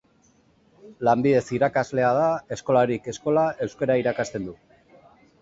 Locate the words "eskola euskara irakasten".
3.15-4.51